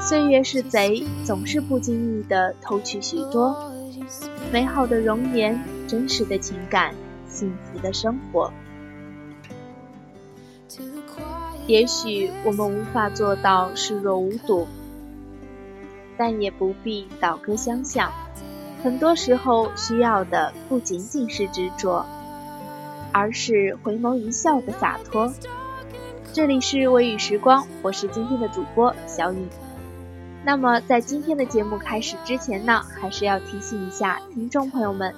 [0.00, 3.72] 岁月是贼，总是不经意地偷去许多
[4.52, 5.58] 美好的容颜、
[5.88, 6.94] 真实的情感、
[7.28, 8.52] 幸福的生活。
[11.66, 14.68] 也许我们无法做到视若无睹，
[16.18, 18.12] 但也不必倒戈相向。
[18.82, 22.04] 很多时候，需要的不仅仅是执着，
[23.14, 25.32] 而是回眸一笑的洒脱。
[26.32, 29.46] 这里是微雨时光，我是今天的主播小雨。
[30.44, 35.14] 那么，在今天的节目开始之前呢，还是要提醒一下听众朋友们，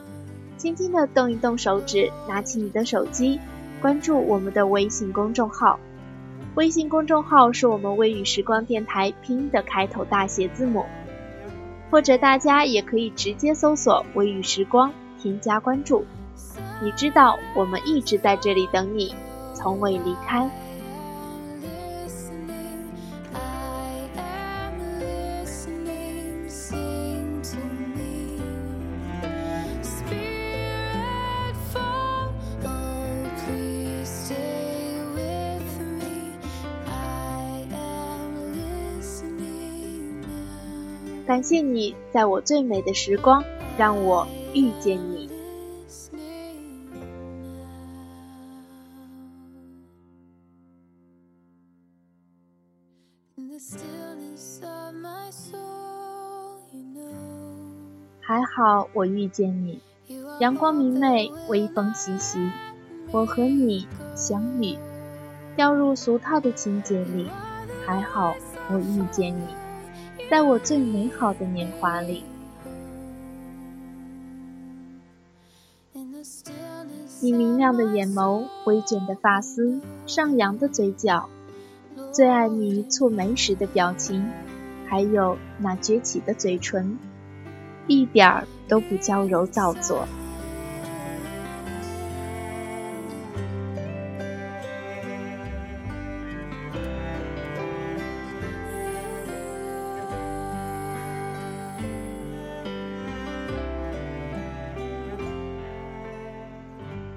[0.59, 3.41] 轻轻的动一动手指，拿起你的手机，
[3.81, 5.81] 关注我们的微信公众号。
[6.55, 10.85] 微信公众号是我们微雨时光电台拼音的开头大写字母，
[11.91, 16.05] 或者大家也可以直接搜索“微雨时光”，添加关注。
[16.83, 19.15] 你知道，我们一直在这里等你，
[19.55, 20.49] 从未离开。
[41.27, 43.43] 感谢你，在我最美的时光，
[43.77, 45.29] 让我遇见你。
[58.21, 59.81] 还好我遇见你，
[60.41, 62.51] 阳光明媚，微风习习，
[63.13, 64.77] 我和你相遇，
[65.57, 67.31] 掉入俗套的情节里。
[67.87, 68.35] 还好
[68.71, 69.47] 我遇见你。
[70.29, 72.25] 在我最美好的年华里，
[77.23, 81.31] 你明亮的眼眸，微卷的发丝，上扬的嘴角，
[82.17, 84.27] 最爱你蹙眉时的表情，
[84.87, 86.99] 还有那撅起的嘴唇，
[87.87, 90.09] 一点儿都不娇柔造作。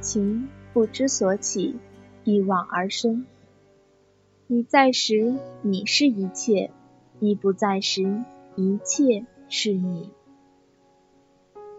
[0.01, 1.77] 情不知所起，
[2.25, 3.25] 一往而深。
[4.51, 6.71] 你在时，你是一切；
[7.19, 8.23] 你不在时，
[8.55, 10.09] 一切是你。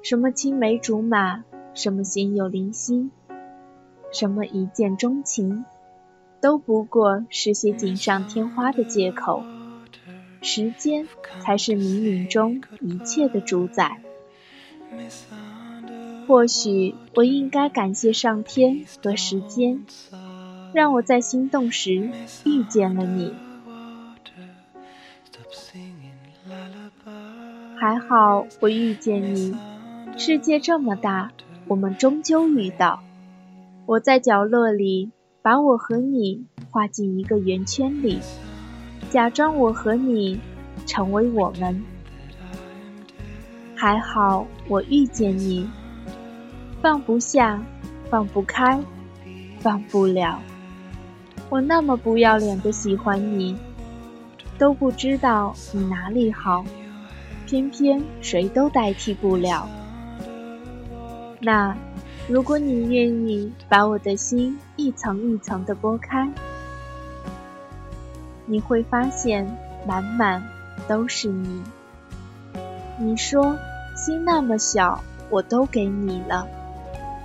[0.02, 1.42] 什么青梅竹马，
[1.74, 3.10] 什么心有灵犀，
[4.12, 5.64] 什么一见钟情，
[6.40, 9.42] 都不过是些锦上添花的借口。
[10.40, 11.08] 时间
[11.40, 14.00] 才是冥冥中一切的主宰。
[16.28, 19.84] 或许我应该感谢上天和时间，
[20.72, 22.10] 让我在心动时
[22.44, 23.34] 遇见了你。
[27.78, 29.56] 还好我遇见你，
[30.16, 31.30] 世界这么大，
[31.66, 33.02] 我们终究遇到。
[33.86, 35.10] 我在角落里，
[35.42, 38.18] 把我和你画进一个圆圈里，
[39.08, 40.40] 假装我和你
[40.86, 41.82] 成为我们。
[43.74, 45.68] 还好我遇见你。
[46.82, 47.62] 放不下，
[48.10, 48.78] 放不开，
[49.60, 50.40] 放不了。
[51.50, 53.56] 我那么不要脸的喜欢你，
[54.56, 56.64] 都不知道你哪里好，
[57.44, 59.68] 偏偏谁都代替不了。
[61.40, 61.76] 那，
[62.28, 66.30] 如果你愿意把我的心一层一层的剥开，
[68.46, 69.44] 你会发现
[69.84, 70.40] 满满
[70.86, 71.60] 都是你。
[72.96, 73.58] 你说
[73.96, 76.46] 心那么小，我都给你了。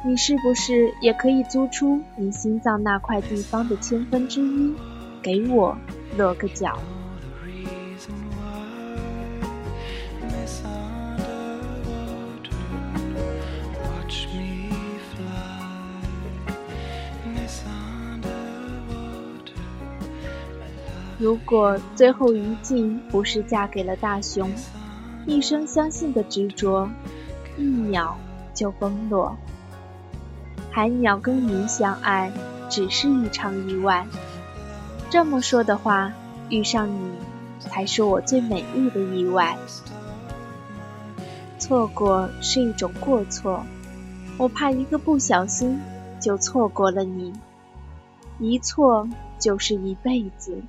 [0.08, 4.72] 你是不是也可以租出你心脏那块地方的千分之一，
[5.20, 5.76] 给我
[6.16, 6.78] 落个脚？
[21.18, 24.52] 如果最后一境不是嫁给了大雄，
[25.26, 26.88] 一生相信的执着，
[27.58, 28.16] 一秒
[28.54, 29.36] 就崩落。
[30.76, 32.30] 海鸟跟鱼相爱，
[32.70, 34.06] 只是一场意外。
[35.10, 36.12] 这么说的话，
[36.50, 37.14] 遇上你
[37.60, 39.58] 才是我最美丽的意外。
[41.58, 43.64] 错过是一种过错，
[44.38, 45.80] 我怕一个不小心
[46.20, 47.32] 就错过了你，
[48.38, 49.08] 一错
[49.40, 50.62] 就是一辈子。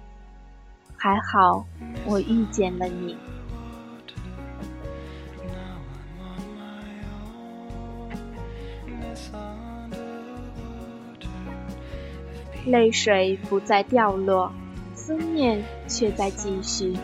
[0.97, 1.67] 还好
[2.05, 3.17] 我遇见了你。
[12.67, 14.53] 泪水不再掉落，
[14.95, 16.95] 思念却在继续。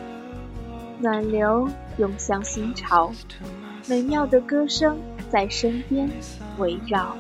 [0.99, 1.69] 暖流
[1.99, 3.13] 涌向心潮，
[3.87, 4.99] 美妙的歌声
[5.31, 6.11] 在身边
[6.59, 7.17] 围绕。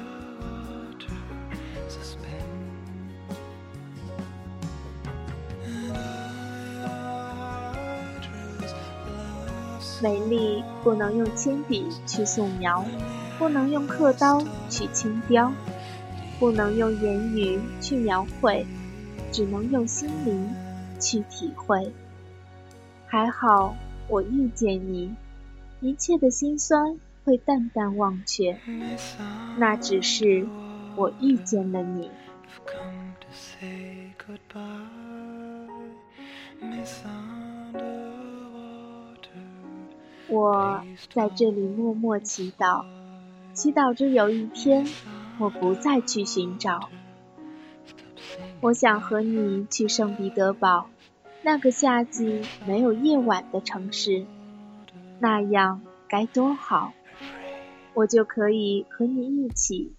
[10.03, 12.85] 美丽不能用铅笔去素描，
[13.39, 15.53] 不能用刻刀去轻雕。
[16.43, 18.67] 不能用言语去描绘，
[19.31, 20.53] 只能用心灵
[20.99, 21.93] 去体会。
[23.07, 23.77] 还好
[24.09, 25.15] 我遇见你，
[25.81, 28.59] 一切的辛酸会淡淡忘却，
[29.57, 30.45] 那只是
[30.97, 32.11] 我遇见了你。
[40.27, 40.83] 我
[41.15, 42.85] 在这里默默祈祷，
[43.55, 44.85] 祈祷着有一天。
[45.43, 46.89] 我不再去寻找，
[48.61, 50.89] 我想和你去圣彼得堡，
[51.43, 54.25] 那个夏季没有夜晚的城市，
[55.19, 56.93] 那样该多好，
[57.93, 59.97] 我就可以和你一起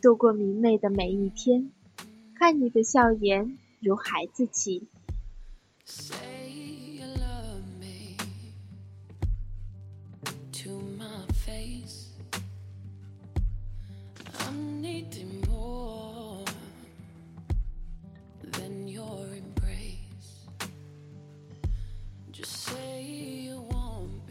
[0.00, 1.70] 度过明媚的每一天，
[2.34, 4.88] 看你的笑颜如孩子气。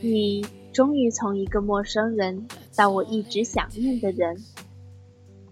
[0.02, 4.42] 你终于从一个陌生人到我一直想念的人，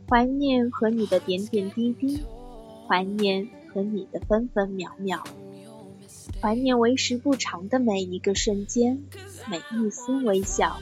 [0.07, 2.21] 怀念和你的点点滴滴，
[2.87, 5.21] 怀念和你的分分秒秒，
[6.41, 9.03] 怀念为时不长的每一个瞬间，
[9.51, 10.79] 每一丝微笑。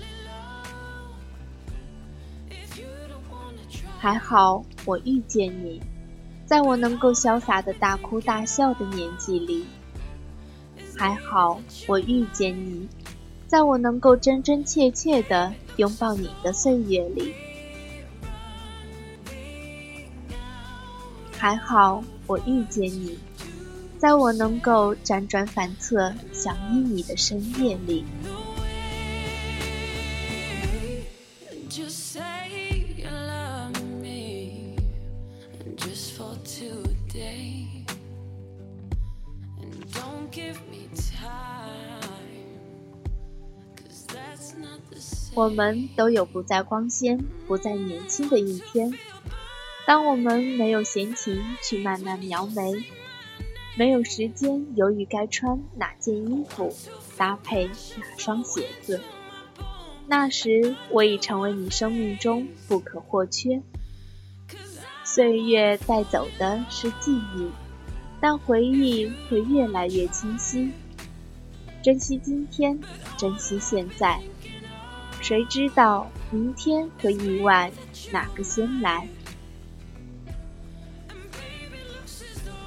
[4.05, 5.81] 还好我遇见你，
[6.45, 9.65] 在我能够潇洒的大哭大笑的年纪里。
[10.95, 12.87] 还好我遇见你。
[13.47, 17.33] 在我能够真真切切的拥抱你的岁月里，
[21.35, 23.17] 还好我遇见你；
[23.97, 28.05] 在我能够辗转反侧想念你的深夜里。
[45.35, 48.93] 我们都有不再光鲜、不再年轻的一天。
[49.85, 52.85] 当我们没有闲情去慢慢描眉，
[53.77, 56.73] 没有时间犹豫该穿哪件衣服、
[57.17, 57.73] 搭配哪
[58.17, 59.01] 双鞋子，
[60.07, 63.61] 那时我已成为你生命中不可或缺。
[65.03, 67.49] 岁月带走的是记忆，
[68.21, 70.71] 但回忆会越来越清晰。
[71.83, 72.79] 珍惜今天，
[73.17, 74.21] 珍惜现在。
[75.25, 77.71] 谁知道明天和意外
[78.11, 79.09] 哪个先来？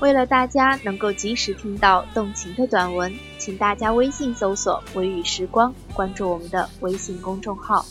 [0.00, 7.86] 为了大家能够及时听到动情的短文，请大家微信搜索“微雨时光”，关注我们的微信公众号，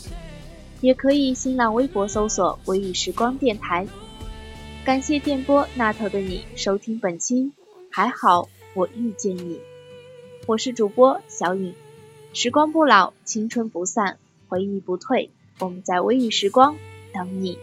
[0.82, 3.86] 也可以新浪微博搜索“微雨时光电台”。
[4.84, 7.52] 感谢电波那头的你收听本期，
[7.90, 9.60] 还好我遇见你，
[10.44, 11.74] 我是主播小颖，
[12.34, 14.18] 时光不老，青春不散。
[14.48, 16.76] 回忆不退，我们在微雨时光
[17.12, 17.58] 等你。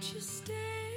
[0.00, 0.89] Won't you stay?